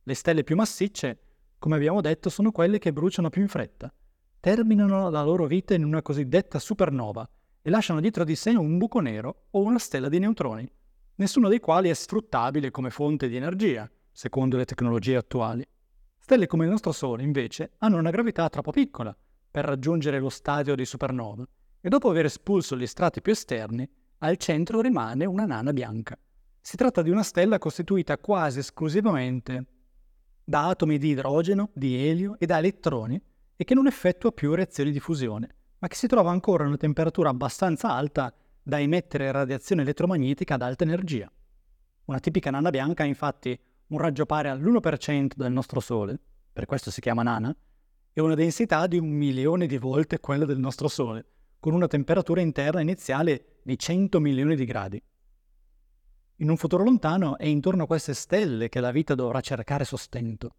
Le 0.04 0.14
stelle 0.14 0.44
più 0.44 0.56
massicce, 0.56 1.20
come 1.58 1.78
abbiamo 1.78 2.00
detto, 2.00 2.30
sono 2.30 2.52
quelle 2.52 2.78
che 2.78 2.94
bruciano 2.94 3.32
più 3.32 3.42
in 3.42 3.48
fretta, 3.48 3.92
terminano 4.40 5.10
la 5.10 5.24
loro 5.24 5.48
vita 5.48 5.74
in 5.74 5.84
una 5.84 6.04
cosiddetta 6.04 6.60
supernova 6.60 7.28
e 7.64 7.70
lasciano 7.72 8.02
dietro 8.02 8.24
di 8.24 8.36
sé 8.36 8.52
un 8.52 8.78
buco 8.78 9.00
nero 9.00 9.46
o 9.50 9.64
una 9.64 9.80
stella 9.80 10.10
di 10.10 10.20
neutroni, 10.20 10.72
nessuno 11.16 11.50
dei 11.50 11.60
quali 11.60 11.90
è 11.90 11.94
sfruttabile 11.96 12.70
come 12.70 12.92
fonte 12.92 13.28
di 13.28 13.36
energia, 13.36 13.90
secondo 14.12 14.58
le 14.58 14.66
tecnologie 14.66 15.16
attuali. 15.16 15.68
Stelle 16.20 16.46
come 16.46 16.66
il 16.66 16.70
nostro 16.70 16.92
Sole, 16.92 17.24
invece, 17.24 17.72
hanno 17.80 17.98
una 17.98 18.12
gravità 18.12 18.48
troppo 18.48 18.70
piccola 18.70 19.18
per 19.52 19.66
raggiungere 19.66 20.20
lo 20.20 20.30
stadio 20.30 20.74
di 20.76 20.86
supernova 20.86 21.46
e 21.82 21.90
dopo 21.90 22.10
aver 22.10 22.26
espulso 22.26 22.78
gli 22.78 22.88
strati 22.88 23.22
più 23.22 23.34
esterni, 23.34 23.88
al 24.20 24.38
centro 24.38 24.82
rimane 24.82 25.26
una 25.26 25.46
nana 25.46 25.74
bianca. 25.74 26.18
Si 26.62 26.78
tratta 26.78 27.02
di 27.02 27.10
una 27.10 27.24
stella 27.24 27.58
costituita 27.58 28.18
quasi 28.18 28.60
esclusivamente 28.60 29.66
da 30.44 30.70
atomi 30.70 30.98
di 30.98 31.10
idrogeno, 31.10 31.72
di 31.74 32.08
elio 32.08 32.36
e 32.40 32.46
da 32.46 32.60
elettroni 32.60 33.22
e 33.56 33.64
che 33.64 33.74
non 33.74 33.88
effettua 33.88 34.32
più 34.32 34.54
reazioni 34.54 34.92
di 34.92 35.00
fusione, 35.00 35.56
ma 35.80 35.88
che 35.88 35.96
si 35.96 36.08
trova 36.08 36.32
ancora 36.32 36.64
a 36.64 36.68
una 36.68 36.78
temperatura 36.78 37.30
abbastanza 37.30 37.92
alta 37.92 38.34
da 38.62 38.80
emettere 38.80 39.32
radiazione 39.32 39.82
elettromagnetica 39.82 40.54
ad 40.54 40.62
alta 40.62 40.84
energia. 40.84 41.32
Una 42.06 42.20
tipica 42.20 42.52
nana 42.52 42.70
bianca 42.70 43.04
ha 43.04 43.08
infatti 43.08 43.60
un 43.88 43.98
raggio 43.98 44.26
pari 44.26 44.50
all'1% 44.50 45.32
del 45.36 45.52
nostro 45.52 45.80
Sole, 45.80 46.20
per 46.54 46.66
questo 46.66 46.92
si 46.92 47.02
chiama 47.02 47.24
nana, 47.24 47.56
e 48.14 48.22
una 48.22 48.36
densità 48.36 48.88
di 48.88 48.98
un 48.98 49.10
milione 49.10 49.68
di 49.68 49.78
volte 49.78 50.20
quella 50.20 50.46
del 50.46 50.60
nostro 50.60 50.88
Sole, 50.88 51.26
con 51.60 51.74
una 51.74 51.88
temperatura 51.88 52.42
interna 52.42 52.82
iniziale 52.82 53.60
di 53.64 53.78
100 53.78 54.20
milioni 54.20 54.56
di 54.56 54.66
gradi. 54.66 55.02
In 56.38 56.50
un 56.50 56.58
futuro 56.58 56.84
lontano 56.84 57.38
è 57.38 57.46
intorno 57.46 57.84
a 57.84 57.88
queste 57.88 58.14
stelle 58.14 58.68
che 58.68 58.80
la 58.80 58.92
vita 58.92 59.14
dovrà 59.14 59.42
cercare 59.42 59.86
sostento. 59.86 60.56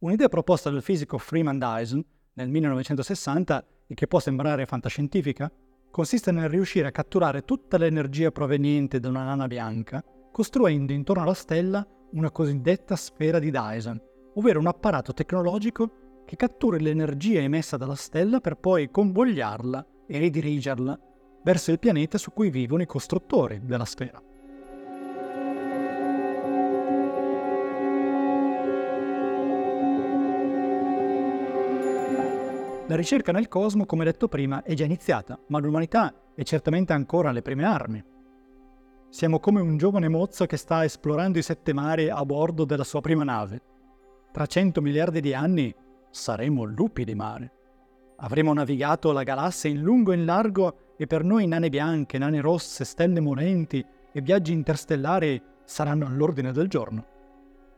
Un'idea 0.00 0.28
proposta 0.28 0.68
dal 0.68 0.82
fisico 0.82 1.16
Freeman 1.16 1.58
Dyson 1.58 2.04
nel 2.34 2.50
1960 2.50 3.66
e 3.86 3.94
che 3.94 4.06
può 4.06 4.20
sembrare 4.20 4.66
fantascientifica, 4.66 5.50
consiste 5.90 6.32
nel 6.32 6.50
riuscire 6.50 6.86
a 6.86 6.92
catturare 6.92 7.42
tutta 7.42 7.78
l'energia 7.78 8.30
proveniente 8.30 9.00
da 9.00 9.08
una 9.08 9.24
nana 9.24 9.46
bianca, 9.46 10.04
costruendo 10.30 10.92
intorno 10.92 11.22
alla 11.22 11.32
stella 11.32 11.86
una 12.12 12.30
cosiddetta 12.30 12.94
sfera 12.94 13.38
di 13.38 13.50
Dyson, 13.50 13.98
ovvero 14.34 14.60
un 14.60 14.66
apparato 14.66 15.14
tecnologico 15.14 16.05
che 16.26 16.36
cattura 16.36 16.76
l'energia 16.76 17.40
emessa 17.40 17.76
dalla 17.76 17.94
stella 17.94 18.40
per 18.40 18.56
poi 18.56 18.90
convogliarla 18.90 19.86
e 20.06 20.18
ridirigerla 20.18 20.98
verso 21.42 21.70
il 21.70 21.78
pianeta 21.78 22.18
su 22.18 22.32
cui 22.32 22.50
vivono 22.50 22.82
i 22.82 22.86
costruttori 22.86 23.60
della 23.62 23.84
sfera. 23.84 24.20
La 32.88 32.94
ricerca 32.94 33.32
nel 33.32 33.48
cosmo, 33.48 33.84
come 33.84 34.04
detto 34.04 34.28
prima, 34.28 34.62
è 34.62 34.74
già 34.74 34.84
iniziata, 34.84 35.38
ma 35.48 35.58
l'umanità 35.58 36.12
è 36.34 36.42
certamente 36.42 36.92
ancora 36.92 37.30
alle 37.30 37.42
prime 37.42 37.64
armi. 37.64 38.04
Siamo 39.08 39.40
come 39.40 39.60
un 39.60 39.76
giovane 39.76 40.08
mozzo 40.08 40.46
che 40.46 40.56
sta 40.56 40.84
esplorando 40.84 41.38
i 41.38 41.42
sette 41.42 41.72
mari 41.72 42.08
a 42.08 42.24
bordo 42.24 42.64
della 42.64 42.84
sua 42.84 43.00
prima 43.00 43.24
nave. 43.24 43.62
Tra 44.32 44.46
cento 44.46 44.80
miliardi 44.80 45.20
di 45.20 45.32
anni 45.34 45.74
saremo 46.16 46.64
lupi 46.64 47.04
di 47.04 47.14
mare. 47.14 47.52
Avremo 48.16 48.52
navigato 48.52 49.12
la 49.12 49.22
galassia 49.22 49.70
in 49.70 49.80
lungo 49.80 50.12
e 50.12 50.16
in 50.16 50.24
largo 50.24 50.94
e 50.96 51.06
per 51.06 51.22
noi 51.22 51.46
nane 51.46 51.68
bianche, 51.68 52.18
nane 52.18 52.40
rosse, 52.40 52.84
stelle 52.84 53.20
morenti 53.20 53.84
e 54.12 54.20
viaggi 54.20 54.52
interstellari 54.52 55.40
saranno 55.64 56.06
all'ordine 56.06 56.52
del 56.52 56.68
giorno. 56.68 57.06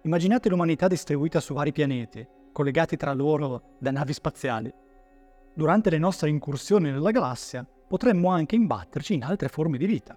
Immaginate 0.02 0.48
l'umanità 0.48 0.86
distribuita 0.86 1.40
su 1.40 1.54
vari 1.54 1.72
pianeti, 1.72 2.26
collegati 2.52 2.96
tra 2.96 3.12
loro 3.12 3.74
da 3.78 3.90
navi 3.90 4.12
spaziali 4.12 4.72
durante 5.58 5.90
le 5.90 5.98
nostre 5.98 6.28
incursioni 6.28 6.88
nella 6.88 7.10
galassia 7.10 7.66
potremmo 7.88 8.28
anche 8.28 8.54
imbatterci 8.54 9.14
in 9.14 9.24
altre 9.24 9.48
forme 9.48 9.76
di 9.76 9.86
vita. 9.86 10.16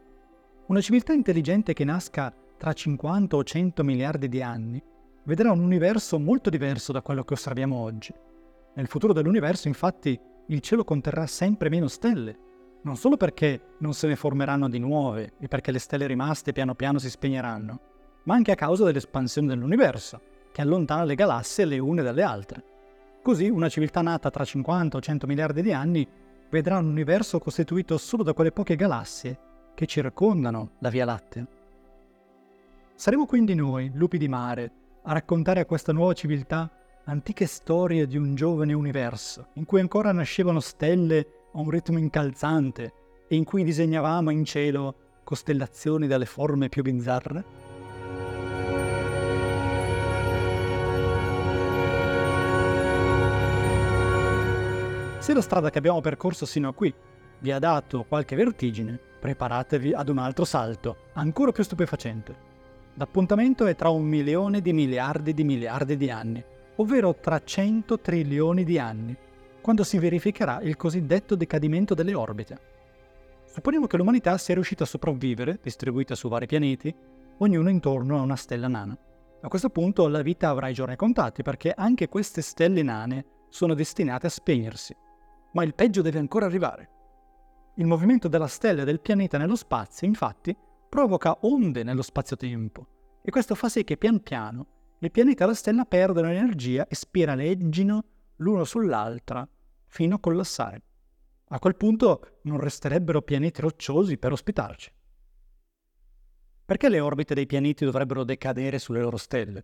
Una 0.67 0.81
civiltà 0.81 1.13
intelligente 1.13 1.73
che 1.73 1.83
nasca 1.83 2.31
tra 2.57 2.73
50 2.73 3.35
o 3.35 3.43
100 3.43 3.83
miliardi 3.83 4.29
di 4.29 4.43
anni 4.43 4.79
vedrà 5.23 5.51
un 5.51 5.59
universo 5.59 6.19
molto 6.19 6.49
diverso 6.49 6.91
da 6.91 7.01
quello 7.01 7.23
che 7.23 7.33
osserviamo 7.33 7.75
oggi. 7.75 8.13
Nel 8.73 8.87
futuro 8.87 9.13
dell'universo, 9.13 9.67
infatti, 9.67 10.19
il 10.47 10.59
cielo 10.61 10.83
conterrà 10.83 11.27
sempre 11.27 11.69
meno 11.69 11.87
stelle, 11.87 12.37
non 12.83 12.95
solo 12.95 13.17
perché 13.17 13.75
non 13.79 13.93
se 13.93 14.07
ne 14.07 14.15
formeranno 14.15 14.67
di 14.67 14.79
nuove 14.79 15.33
e 15.39 15.47
perché 15.47 15.71
le 15.71 15.79
stelle 15.79 16.07
rimaste 16.07 16.51
piano 16.51 16.73
piano 16.73 16.97
si 16.97 17.09
spegneranno, 17.09 17.79
ma 18.23 18.33
anche 18.33 18.51
a 18.51 18.55
causa 18.55 18.83
dell'espansione 18.85 19.47
dell'universo, 19.47 20.21
che 20.51 20.61
allontana 20.61 21.03
le 21.03 21.15
galassie 21.15 21.65
le 21.65 21.77
une 21.77 22.01
dalle 22.01 22.23
altre. 22.23 22.63
Così 23.21 23.49
una 23.49 23.69
civiltà 23.69 24.01
nata 24.01 24.31
tra 24.31 24.43
50 24.43 24.97
o 24.97 25.01
100 25.01 25.27
miliardi 25.27 25.61
di 25.61 25.71
anni 25.71 26.07
vedrà 26.49 26.79
un 26.79 26.87
universo 26.87 27.39
costituito 27.39 27.97
solo 27.97 28.23
da 28.23 28.33
quelle 28.33 28.51
poche 28.51 28.75
galassie 28.75 29.39
che 29.75 29.85
circondano 29.85 30.71
la 30.79 30.89
Via 30.89 31.05
Lattea. 31.05 31.47
Saremo 32.95 33.25
quindi 33.25 33.53
noi, 33.53 33.91
lupi 33.93 34.17
di 34.17 34.27
mare, 34.27 34.71
a 35.03 35.13
raccontare 35.13 35.61
a 35.61 35.65
questa 35.65 35.91
nuova 35.91 36.13
civiltà 36.13 36.69
antiche 37.05 37.47
storie 37.47 38.05
di 38.05 38.17
un 38.17 38.35
giovane 38.35 38.73
universo, 38.73 39.47
in 39.53 39.65
cui 39.65 39.79
ancora 39.79 40.11
nascevano 40.11 40.59
stelle 40.59 41.27
a 41.53 41.59
un 41.59 41.69
ritmo 41.69 41.97
incalzante 41.97 42.93
e 43.27 43.35
in 43.35 43.43
cui 43.43 43.63
disegnavamo 43.63 44.29
in 44.29 44.45
cielo 44.45 44.95
costellazioni 45.23 46.05
dalle 46.05 46.25
forme 46.25 46.69
più 46.69 46.83
bizzarre? 46.83 47.69
Se 55.17 55.33
la 55.33 55.41
strada 55.41 55.69
che 55.71 55.77
abbiamo 55.79 56.01
percorso 56.01 56.45
sino 56.45 56.69
a 56.69 56.73
qui 56.73 56.93
vi 57.39 57.51
ha 57.51 57.57
dato 57.57 58.05
qualche 58.07 58.35
vertigine, 58.35 58.99
preparatevi 59.19 59.93
ad 59.93 60.09
un 60.09 60.19
altro 60.19 60.45
salto, 60.45 61.09
ancora 61.13 61.51
più 61.51 61.63
stupefacente. 61.63 62.50
L'appuntamento 62.95 63.65
è 63.65 63.75
tra 63.75 63.89
un 63.89 64.03
milione 64.03 64.61
di 64.61 64.73
miliardi 64.73 65.33
di 65.33 65.43
miliardi 65.43 65.97
di 65.97 66.09
anni, 66.09 66.43
ovvero 66.75 67.15
tra 67.15 67.41
100 67.43 67.99
trilioni 67.99 68.63
di 68.63 68.77
anni, 68.77 69.15
quando 69.61 69.83
si 69.83 69.97
verificherà 69.97 70.61
il 70.61 70.75
cosiddetto 70.75 71.35
decadimento 71.35 71.93
delle 71.93 72.13
orbite. 72.13 72.59
Supponiamo 73.45 73.87
che 73.87 73.97
l'umanità 73.97 74.37
sia 74.37 74.53
riuscita 74.53 74.83
a 74.83 74.87
sopravvivere, 74.87 75.59
distribuita 75.61 76.15
su 76.15 76.29
vari 76.29 76.45
pianeti, 76.45 76.93
ognuno 77.37 77.69
intorno 77.69 78.17
a 78.17 78.21
una 78.21 78.35
stella 78.35 78.67
nana. 78.67 78.97
A 79.41 79.47
questo 79.47 79.69
punto 79.69 80.07
la 80.07 80.21
vita 80.21 80.49
avrà 80.49 80.67
i 80.67 80.73
giorni 80.73 80.95
contati 80.95 81.41
perché 81.41 81.73
anche 81.75 82.09
queste 82.09 82.41
stelle 82.41 82.83
nane 82.83 83.25
sono 83.49 83.73
destinate 83.73 84.27
a 84.27 84.29
spegnersi 84.29 84.95
ma 85.53 85.63
il 85.63 85.73
peggio 85.73 86.01
deve 86.01 86.19
ancora 86.19 86.45
arrivare. 86.45 86.89
Il 87.75 87.85
movimento 87.85 88.27
della 88.27 88.47
stella 88.47 88.81
e 88.81 88.85
del 88.85 88.99
pianeta 88.99 89.37
nello 89.37 89.55
spazio, 89.55 90.07
infatti, 90.07 90.55
provoca 90.91 91.37
onde 91.43 91.83
nello 91.83 92.01
spazio-tempo 92.01 92.87
e 93.21 93.31
questo 93.31 93.55
fa 93.55 93.69
sì 93.69 93.85
che 93.85 93.95
pian 93.95 94.21
piano 94.21 94.95
il 94.99 95.09
pianeta 95.09 95.45
e 95.45 95.47
la 95.47 95.53
stella 95.53 95.85
perdano 95.85 96.27
energia 96.27 96.85
e 96.85 96.95
spiraleggino 96.95 98.03
l'uno 98.35 98.65
sull'altra 98.65 99.47
fino 99.85 100.15
a 100.15 100.19
collassare. 100.19 100.83
A 101.47 101.59
quel 101.59 101.77
punto 101.77 102.39
non 102.41 102.59
resterebbero 102.59 103.21
pianeti 103.21 103.61
rocciosi 103.61 104.17
per 104.17 104.33
ospitarci. 104.33 104.91
Perché 106.65 106.89
le 106.89 106.99
orbite 106.99 107.35
dei 107.35 107.45
pianeti 107.45 107.85
dovrebbero 107.85 108.25
decadere 108.25 108.77
sulle 108.77 108.99
loro 109.01 109.15
stelle? 109.15 109.63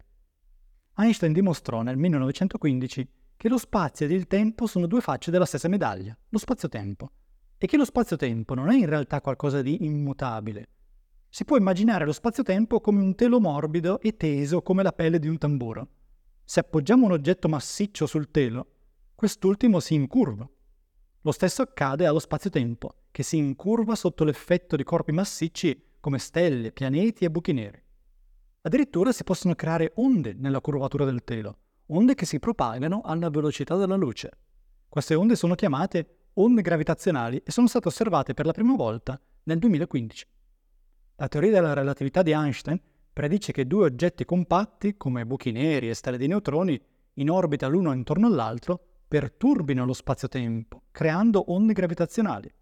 Einstein 0.96 1.34
dimostrò 1.34 1.82
nel 1.82 1.98
1915 1.98 3.10
che 3.36 3.50
lo 3.50 3.58
spazio 3.58 4.06
ed 4.06 4.14
il 4.14 4.28
tempo 4.28 4.66
sono 4.66 4.88
due 4.88 5.02
facce 5.02 5.30
della 5.30 5.46
stessa 5.46 5.68
medaglia, 5.68 6.18
lo 6.30 6.38
spazio-tempo, 6.38 7.12
e 7.58 7.68
che 7.68 7.76
lo 7.76 7.84
spazio-tempo 7.84 8.54
non 8.54 8.70
è 8.70 8.76
in 8.76 8.88
realtà 8.88 9.20
qualcosa 9.20 9.62
di 9.62 9.84
immutabile. 9.84 10.70
Si 11.30 11.46
può 11.46 11.58
immaginare 11.58 12.06
lo 12.06 12.14
spazio-tempo 12.14 12.80
come 12.80 13.02
un 13.02 13.14
telo 13.14 13.40
morbido 13.40 14.00
e 14.00 14.16
teso 14.16 14.62
come 14.62 14.84
la 14.84 14.94
pelle 14.94 15.20
di 15.20 15.28
un 15.28 15.38
tamburo. 15.38 15.88
Se 16.44 16.60
appoggiamo 16.62 17.06
un 17.06 17.12
oggetto 17.12 17.50
massiccio 17.50 18.06
sul 18.06 18.32
telo, 18.32 18.68
quest'ultimo 19.14 19.80
si 19.80 19.94
incurva. 19.94 20.50
Lo 21.22 21.32
stesso 21.32 21.62
accade 21.62 22.06
allo 22.06 22.20
spazio-tempo, 22.20 23.04
che 23.12 23.22
si 23.24 23.38
incurva 23.38 23.96
sotto 23.96 24.24
l'effetto 24.24 24.76
di 24.76 24.84
corpi 24.84 25.12
massicci 25.12 25.98
come 26.00 26.20
stelle, 26.20 26.72
pianeti 26.72 27.26
e 27.26 27.30
buchi 27.30 27.52
neri. 27.52 27.84
Addirittura 28.62 29.12
si 29.12 29.24
possono 29.24 29.56
creare 29.56 29.92
onde 29.96 30.34
nella 30.34 30.62
curvatura 30.62 31.04
del 31.04 31.24
telo, 31.24 31.58
onde 31.88 32.16
che 32.16 32.26
si 32.26 32.40
propagano 32.40 33.02
alla 33.04 33.30
velocità 33.30 33.76
della 33.76 33.96
luce. 33.96 34.32
Queste 34.88 35.16
onde 35.16 35.36
sono 35.36 35.56
chiamate 35.56 36.30
onde 36.36 36.62
gravitazionali 36.62 37.42
e 37.44 37.52
sono 37.52 37.68
state 37.68 37.88
osservate 37.90 38.34
per 38.34 38.46
la 38.46 38.54
prima 38.54 38.76
volta 38.76 39.20
nel 39.44 39.60
2015. 39.60 40.26
La 41.20 41.28
teoria 41.30 41.50
della 41.50 41.74
relatività 41.74 42.22
di 42.22 42.30
Einstein 42.30 42.80
predice 43.12 43.52
che 43.52 43.66
due 43.66 43.86
oggetti 43.86 44.24
compatti, 44.24 44.98
come 44.98 45.26
buchi 45.26 45.52
neri 45.52 45.90
e 45.90 45.96
stelle 45.96 46.20
di 46.20 46.28
neutroni, 46.28 46.80
in 47.14 47.32
orbita 47.32 47.66
l'uno 47.66 47.92
intorno 47.92 48.28
all'altro, 48.28 48.80
perturbino 49.08 49.84
lo 49.84 49.94
spazio-tempo, 49.94 50.84
creando 50.92 51.52
onde 51.52 51.74
gravitazionali, 51.74 52.54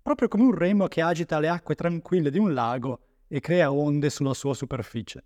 proprio 0.00 0.28
come 0.28 0.44
un 0.44 0.54
remo 0.54 0.86
che 0.86 1.02
agita 1.02 1.40
le 1.40 1.48
acque 1.48 1.74
tranquille 1.74 2.30
di 2.30 2.38
un 2.38 2.54
lago 2.54 3.00
e 3.26 3.40
crea 3.40 3.72
onde 3.72 4.10
sulla 4.10 4.32
sua 4.32 4.54
superficie. 4.54 5.24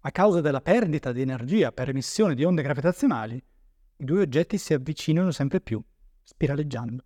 A 0.00 0.10
causa 0.10 0.42
della 0.42 0.60
perdita 0.60 1.12
di 1.12 1.22
energia 1.22 1.72
per 1.72 1.88
emissione 1.88 2.34
di 2.34 2.44
onde 2.44 2.60
gravitazionali, 2.60 3.36
i 3.36 4.04
due 4.04 4.20
oggetti 4.20 4.58
si 4.58 4.74
avvicinano 4.74 5.30
sempre 5.30 5.62
più, 5.62 5.82
spiraleggiando. 6.22 7.04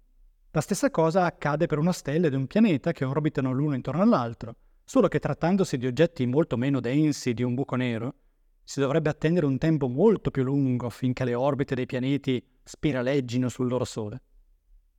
La 0.50 0.60
stessa 0.60 0.90
cosa 0.90 1.26
accade 1.26 1.66
per 1.66 1.78
una 1.78 1.92
stella 1.92 2.26
ed 2.26 2.34
un 2.34 2.48
pianeta 2.48 2.90
che 2.90 3.04
orbitano 3.04 3.52
l'uno 3.52 3.76
intorno 3.76 4.02
all'altro, 4.02 4.56
solo 4.86 5.08
che 5.08 5.18
trattandosi 5.18 5.76
di 5.76 5.86
oggetti 5.86 6.24
molto 6.26 6.56
meno 6.56 6.78
densi 6.78 7.34
di 7.34 7.42
un 7.42 7.54
buco 7.54 7.74
nero, 7.74 8.14
si 8.62 8.78
dovrebbe 8.78 9.10
attendere 9.10 9.44
un 9.44 9.58
tempo 9.58 9.88
molto 9.88 10.30
più 10.30 10.44
lungo 10.44 10.86
affinché 10.86 11.24
le 11.24 11.34
orbite 11.34 11.74
dei 11.74 11.86
pianeti 11.86 12.42
spiraleggino 12.62 13.48
sul 13.48 13.66
loro 13.66 13.84
Sole. 13.84 14.22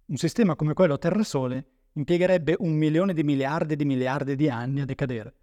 Un 0.08 0.18
sistema 0.18 0.56
come 0.56 0.74
quello 0.74 0.98
Terra-Sole 0.98 1.66
impiegherebbe 1.94 2.58
un 2.60 2.74
milione 2.74 3.14
di 3.14 3.24
miliardi 3.24 3.78
di 3.78 3.86
miliardi 3.86 4.36
di 4.36 4.50
anni 4.50 4.82
a 4.82 4.86
decadere, 4.86 5.34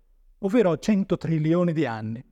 ovvero 0.40 0.76
100 0.76 1.16
trilioni 1.16 1.72
di 1.72 1.86
anni, 1.86 2.24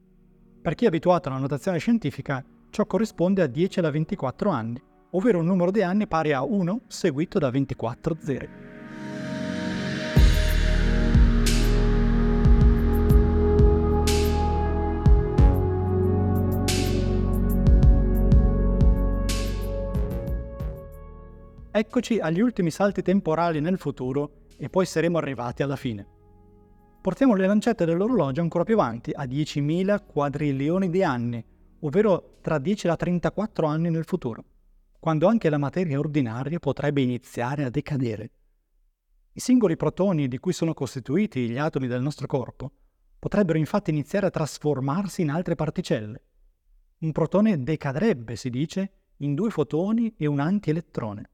per 0.61 0.75
chi 0.77 0.85
è 0.85 0.89
abituato 0.89 1.29
alla 1.29 1.39
notazione 1.39 1.79
scientifica, 1.79 2.45
ciò 2.71 2.87
corrisponde 2.87 3.43
a 3.43 3.47
10 3.47 3.79
alla 3.81 3.91
24 3.91 4.51
anni, 4.51 4.81
ovvero 5.11 5.41
un 5.41 5.47
numero 5.47 5.71
di 5.71 5.83
anni 5.83 6.07
pari 6.07 6.33
a 6.33 6.45
1 6.45 6.83
seguito 6.89 7.39
da 7.39 7.51
24 7.51 8.17
zeri. 8.21 8.72
Eccoci 21.75 22.19
agli 22.19 22.41
ultimi 22.41 22.71
salti 22.71 23.01
temporali 23.01 23.59
nel 23.59 23.79
futuro 23.79 24.43
e 24.59 24.69
poi 24.69 24.85
saremo 24.85 25.17
arrivati 25.17 25.63
alla 25.63 25.77
fine. 25.77 26.07
Portiamo 27.01 27.35
le 27.35 27.47
lancette 27.47 27.87
dell'orologio 27.87 28.43
ancora 28.43 28.65
più 28.65 28.75
avanti, 28.75 29.11
a 29.11 29.25
10.000 29.25 30.05
quadrilioni 30.05 30.91
di 30.91 31.03
anni, 31.03 31.43
ovvero 31.81 32.37
tra 32.43 32.59
10 32.59 32.89
e 32.89 32.95
34 32.95 33.67
anni 33.67 33.89
nel 33.89 34.05
futuro, 34.05 34.45
quando 35.01 35.27
anche 35.27 35.49
la 35.49 35.57
materia 35.57 35.99
ordinaria 35.99 36.59
potrebbe 36.59 37.01
iniziare 37.01 37.65
a 37.65 37.71
decadere. 37.71 38.31
I 39.33 39.41
singoli 39.41 39.77
protoni 39.77 40.29
di 40.29 40.37
cui 40.37 40.53
sono 40.53 40.75
costituiti 40.75 41.49
gli 41.49 41.57
atomi 41.57 41.87
del 41.87 42.03
nostro 42.03 42.27
corpo 42.27 42.71
potrebbero 43.19 43.57
infatti 43.57 43.89
iniziare 43.89 44.27
a 44.27 44.31
trasformarsi 44.31 45.23
in 45.23 45.31
altre 45.31 45.55
particelle. 45.55 46.23
Un 46.99 47.13
protone 47.13 47.63
decadrebbe, 47.63 48.37
si 48.37 48.51
dice, 48.51 48.93
in 49.21 49.35
due 49.35 49.49
fotoni 49.49 50.15
e 50.19 50.27
un 50.27 50.39
antielettrone. 50.39 51.31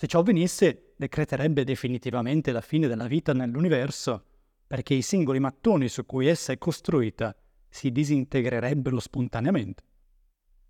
Se 0.00 0.06
ciò 0.06 0.20
avvenisse, 0.20 0.92
decreterebbe 0.96 1.64
definitivamente 1.64 2.52
la 2.52 2.60
fine 2.60 2.86
della 2.86 3.08
vita 3.08 3.32
nell'universo 3.32 4.26
perché 4.64 4.94
i 4.94 5.02
singoli 5.02 5.40
mattoni 5.40 5.88
su 5.88 6.06
cui 6.06 6.28
essa 6.28 6.52
è 6.52 6.56
costruita 6.56 7.34
si 7.68 7.90
disintegrerebbero 7.90 9.00
spontaneamente. 9.00 9.82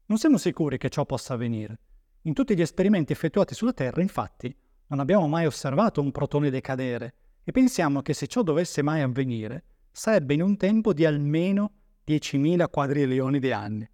Non 0.07 0.17
siamo 0.17 0.39
sicuri 0.39 0.79
che 0.79 0.89
ciò 0.89 1.05
possa 1.05 1.35
avvenire. 1.35 1.79
In 2.23 2.33
tutti 2.33 2.57
gli 2.57 2.63
esperimenti 2.63 3.13
effettuati 3.13 3.53
sulla 3.53 3.75
Terra, 3.75 4.01
infatti, 4.01 4.57
non 4.87 4.99
abbiamo 4.99 5.29
mai 5.29 5.45
osservato 5.45 6.01
un 6.01 6.11
protone 6.11 6.49
decadere 6.49 7.15
e 7.45 7.53
pensiamo 7.53 8.01
che 8.01 8.15
se 8.15 8.29
ciò 8.29 8.43
dovesse 8.43 8.81
mai 8.81 9.03
avvenire, 9.03 9.63
sarebbe 9.93 10.33
in 10.33 10.41
un 10.41 10.57
tempo 10.57 10.95
di 10.95 11.05
almeno 11.05 11.73
10.000 12.07 12.71
quadrilioni 12.71 13.39
di 13.39 13.53
anni. 13.53 13.87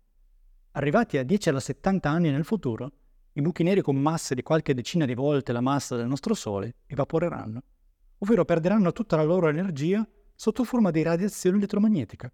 Arrivati 0.71 1.19
a 1.19 1.25
10 1.25 1.49
alla 1.49 1.59
70 1.59 2.09
anni 2.09 2.31
nel 2.31 2.45
futuro, 2.45 2.93
i 3.35 3.41
buchi 3.41 3.63
neri 3.63 3.83
con 3.83 3.97
masse 3.97 4.35
di 4.35 4.43
qualche 4.43 4.75
decina 4.75 5.05
di 5.05 5.15
volte 5.15 5.53
la 5.53 5.61
massa 5.61 5.97
del 5.97 6.07
nostro 6.07 6.35
Sole 6.35 6.77
evaporeranno 6.87 7.63
ovvero 8.25 8.45
perderanno 8.45 8.93
tutta 8.93 9.17
la 9.17 9.23
loro 9.23 9.49
energia 9.49 10.07
sotto 10.35 10.65
forma 10.65 10.91
di 10.91 11.03
radiazione 11.03 11.59
elettromagnetica. 11.59 12.33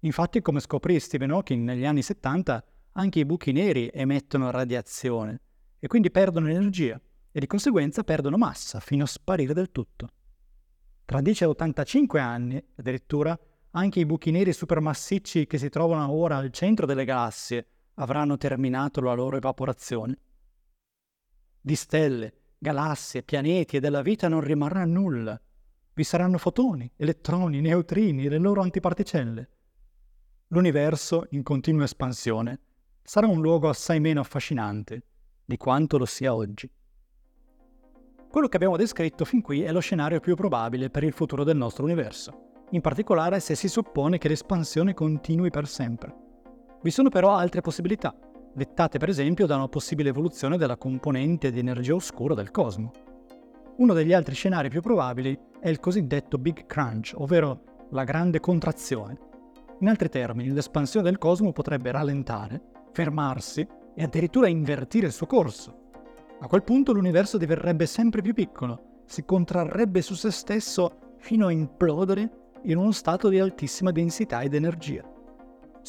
Infatti, 0.00 0.40
come 0.40 0.60
scoprì 0.60 0.98
Stephen 0.98 1.30
Hawking 1.30 1.64
negli 1.64 1.84
anni 1.84 2.02
70, 2.02 2.64
anche 2.92 3.18
i 3.20 3.24
buchi 3.24 3.52
neri 3.52 3.90
emettono 3.92 4.50
radiazione 4.50 5.40
e 5.78 5.86
quindi 5.86 6.10
perdono 6.10 6.48
energia 6.48 7.00
e 7.30 7.40
di 7.40 7.46
conseguenza 7.46 8.02
perdono 8.02 8.38
massa 8.38 8.80
fino 8.80 9.04
a 9.04 9.06
sparire 9.06 9.52
del 9.52 9.70
tutto. 9.70 10.08
Tra 11.04 11.20
10 11.20 11.44
e 11.44 11.46
85 11.46 12.20
anni, 12.20 12.64
addirittura, 12.76 13.38
anche 13.72 14.00
i 14.00 14.06
buchi 14.06 14.30
neri 14.30 14.52
supermassicci 14.52 15.46
che 15.46 15.58
si 15.58 15.68
trovano 15.68 16.10
ora 16.10 16.36
al 16.36 16.50
centro 16.50 16.86
delle 16.86 17.04
galassie 17.04 17.66
avranno 17.94 18.36
terminato 18.36 19.00
la 19.00 19.12
loro 19.12 19.36
evaporazione. 19.36 20.18
Di 21.60 21.74
stelle, 21.74 22.32
galassie, 22.58 23.22
pianeti 23.22 23.76
e 23.76 23.80
della 23.80 24.02
vita 24.02 24.28
non 24.28 24.40
rimarrà 24.40 24.84
nulla. 24.84 25.40
Vi 25.92 26.04
saranno 26.04 26.38
fotoni, 26.38 26.90
elettroni, 26.96 27.60
neutrini 27.60 28.24
e 28.24 28.28
le 28.28 28.38
loro 28.38 28.62
antiparticelle. 28.62 29.48
L'universo, 30.48 31.26
in 31.30 31.42
continua 31.42 31.84
espansione, 31.84 32.60
sarà 33.02 33.26
un 33.26 33.40
luogo 33.40 33.68
assai 33.68 34.00
meno 34.00 34.20
affascinante 34.20 35.02
di 35.44 35.56
quanto 35.56 35.98
lo 35.98 36.04
sia 36.04 36.34
oggi. 36.34 36.70
Quello 38.30 38.48
che 38.48 38.56
abbiamo 38.56 38.76
descritto 38.76 39.24
fin 39.24 39.40
qui 39.40 39.62
è 39.62 39.72
lo 39.72 39.80
scenario 39.80 40.20
più 40.20 40.36
probabile 40.36 40.90
per 40.90 41.02
il 41.02 41.12
futuro 41.12 41.44
del 41.44 41.56
nostro 41.56 41.84
universo, 41.84 42.66
in 42.70 42.82
particolare 42.82 43.40
se 43.40 43.54
si 43.54 43.68
suppone 43.68 44.18
che 44.18 44.28
l'espansione 44.28 44.92
continui 44.94 45.50
per 45.50 45.66
sempre. 45.66 46.14
Vi 46.82 46.90
sono 46.90 47.08
però 47.08 47.34
altre 47.34 47.62
possibilità, 47.62 48.14
dettate 48.58 48.98
per 48.98 49.08
esempio 49.08 49.46
da 49.46 49.56
una 49.56 49.68
possibile 49.68 50.10
evoluzione 50.10 50.58
della 50.58 50.76
componente 50.76 51.50
di 51.50 51.60
energia 51.60 51.94
oscura 51.94 52.34
del 52.34 52.50
cosmo. 52.50 52.90
Uno 53.76 53.94
degli 53.94 54.12
altri 54.12 54.34
scenari 54.34 54.68
più 54.68 54.82
probabili 54.82 55.38
è 55.60 55.68
il 55.68 55.78
cosiddetto 55.78 56.36
Big 56.36 56.66
Crunch, 56.66 57.14
ovvero 57.16 57.86
la 57.90 58.04
grande 58.04 58.40
contrazione. 58.40 59.16
In 59.80 59.88
altri 59.88 60.08
termini, 60.08 60.50
l'espansione 60.50 61.08
del 61.08 61.18
cosmo 61.18 61.52
potrebbe 61.52 61.92
rallentare, 61.92 62.60
fermarsi 62.92 63.66
e 63.94 64.02
addirittura 64.02 64.48
invertire 64.48 65.06
il 65.06 65.12
suo 65.12 65.26
corso. 65.26 65.90
A 66.40 66.48
quel 66.48 66.64
punto 66.64 66.92
l'universo 66.92 67.38
diverrebbe 67.38 67.86
sempre 67.86 68.20
più 68.20 68.34
piccolo, 68.34 69.02
si 69.06 69.24
contrarrebbe 69.24 70.02
su 70.02 70.14
se 70.14 70.32
stesso 70.32 71.14
fino 71.18 71.46
a 71.46 71.52
implodere 71.52 72.30
in 72.64 72.76
uno 72.76 72.90
stato 72.90 73.28
di 73.28 73.38
altissima 73.38 73.92
densità 73.92 74.40
ed 74.40 74.54
energia. 74.54 75.08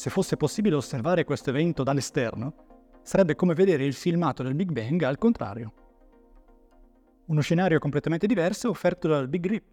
Se 0.00 0.08
fosse 0.08 0.38
possibile 0.38 0.76
osservare 0.76 1.24
questo 1.24 1.50
evento 1.50 1.82
dall'esterno, 1.82 2.54
sarebbe 3.02 3.34
come 3.34 3.52
vedere 3.52 3.84
il 3.84 3.92
filmato 3.92 4.42
del 4.42 4.54
Big 4.54 4.70
Bang 4.72 5.02
al 5.02 5.18
contrario. 5.18 5.74
Uno 7.26 7.42
scenario 7.42 7.78
completamente 7.78 8.26
diverso 8.26 8.68
è 8.68 8.70
offerto 8.70 9.08
dal 9.08 9.28
Big 9.28 9.46
Rip, 9.46 9.64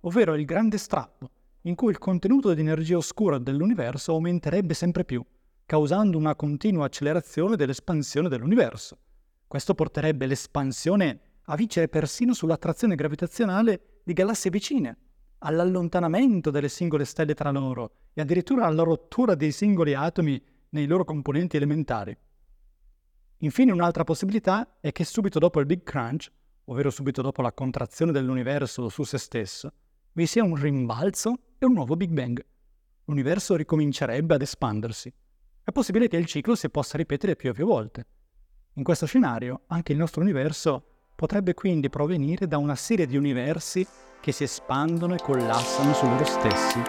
ovvero 0.00 0.34
il 0.34 0.44
grande 0.44 0.76
strappo, 0.76 1.30
in 1.62 1.74
cui 1.76 1.92
il 1.92 1.98
contenuto 1.98 2.52
di 2.52 2.60
energia 2.60 2.98
oscura 2.98 3.38
dell'universo 3.38 4.12
aumenterebbe 4.12 4.74
sempre 4.74 5.06
più, 5.06 5.24
causando 5.64 6.18
una 6.18 6.34
continua 6.34 6.84
accelerazione 6.84 7.56
dell'espansione 7.56 8.28
dell'universo. 8.28 8.98
Questo 9.46 9.74
porterebbe 9.74 10.26
l'espansione 10.26 11.20
a 11.44 11.56
vincere 11.56 11.88
persino 11.88 12.34
sull'attrazione 12.34 12.96
gravitazionale 12.96 14.00
di 14.04 14.12
galassie 14.12 14.50
vicine, 14.50 14.98
all'allontanamento 15.40 16.50
delle 16.50 16.68
singole 16.68 17.04
stelle 17.04 17.34
tra 17.34 17.50
loro 17.50 17.92
e 18.12 18.20
addirittura 18.20 18.66
alla 18.66 18.82
rottura 18.82 19.34
dei 19.34 19.52
singoli 19.52 19.94
atomi 19.94 20.42
nei 20.70 20.86
loro 20.86 21.04
componenti 21.04 21.56
elementari. 21.56 22.16
Infine 23.38 23.72
un'altra 23.72 24.04
possibilità 24.04 24.76
è 24.80 24.92
che 24.92 25.04
subito 25.04 25.38
dopo 25.38 25.60
il 25.60 25.66
Big 25.66 25.82
Crunch, 25.82 26.30
ovvero 26.64 26.90
subito 26.90 27.22
dopo 27.22 27.42
la 27.42 27.52
contrazione 27.52 28.12
dell'universo 28.12 28.88
su 28.88 29.02
se 29.02 29.18
stesso, 29.18 29.72
vi 30.12 30.26
sia 30.26 30.44
un 30.44 30.56
rimbalzo 30.56 31.38
e 31.58 31.64
un 31.64 31.72
nuovo 31.72 31.96
Big 31.96 32.10
Bang. 32.10 32.44
L'universo 33.04 33.56
ricomincerebbe 33.56 34.34
ad 34.34 34.42
espandersi. 34.42 35.12
È 35.62 35.72
possibile 35.72 36.08
che 36.08 36.16
il 36.16 36.26
ciclo 36.26 36.54
si 36.54 36.68
possa 36.68 36.96
ripetere 36.96 37.34
più 37.34 37.50
e 37.50 37.52
più 37.52 37.64
volte. 37.64 38.06
In 38.74 38.84
questo 38.84 39.06
scenario, 39.06 39.62
anche 39.68 39.92
il 39.92 39.98
nostro 39.98 40.20
universo 40.20 40.84
potrebbe 41.16 41.54
quindi 41.54 41.88
provenire 41.88 42.46
da 42.46 42.58
una 42.58 42.74
serie 42.74 43.06
di 43.06 43.16
universi 43.16 43.86
che 44.20 44.32
si 44.32 44.44
espandono 44.44 45.14
e 45.14 45.18
collassano 45.18 45.92
su 45.94 46.06
loro 46.06 46.24
stessi. 46.24 46.82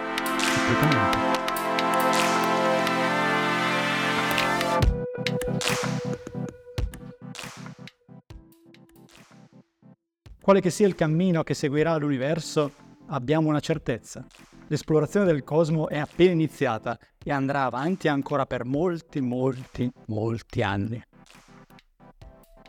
Quale 10.42 10.60
che 10.60 10.70
sia 10.70 10.86
il 10.86 10.94
cammino 10.94 11.42
che 11.44 11.54
seguirà 11.54 11.96
l'universo, 11.96 12.72
abbiamo 13.06 13.48
una 13.48 13.60
certezza. 13.60 14.26
L'esplorazione 14.66 15.26
del 15.26 15.44
cosmo 15.44 15.88
è 15.88 15.98
appena 15.98 16.32
iniziata 16.32 16.98
e 17.22 17.30
andrà 17.30 17.64
avanti 17.64 18.08
ancora 18.08 18.44
per 18.44 18.64
molti, 18.64 19.20
molti, 19.20 19.90
molti 20.06 20.62
anni. 20.62 21.00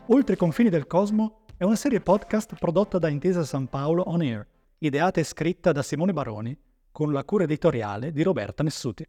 Oltre 0.08 0.34
i 0.34 0.38
confini 0.38 0.68
del 0.68 0.86
cosmo 0.86 1.44
è 1.56 1.64
una 1.64 1.76
serie 1.76 2.00
podcast 2.00 2.54
prodotta 2.58 2.98
da 2.98 3.08
Intesa 3.08 3.42
San 3.42 3.68
Paolo 3.68 4.02
On 4.02 4.20
Air, 4.20 4.46
ideata 4.86 5.20
e 5.20 5.24
scritta 5.24 5.72
da 5.72 5.82
Simone 5.82 6.12
Baroni, 6.12 6.56
con 6.92 7.12
la 7.12 7.24
cura 7.24 7.44
editoriale 7.44 8.12
di 8.12 8.22
Roberta 8.22 8.62
Nessuti. 8.62 9.06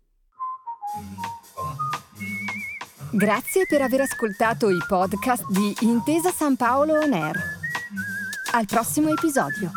Grazie 3.12 3.66
per 3.68 3.82
aver 3.82 4.02
ascoltato 4.02 4.70
i 4.70 4.78
podcast 4.88 5.50
di 5.50 5.74
Intesa 5.82 6.32
San 6.32 6.56
Paolo 6.56 7.00
On 7.00 7.14
Air. 7.14 7.36
Al 8.54 8.66
prossimo 8.66 9.10
episodio. 9.10 9.72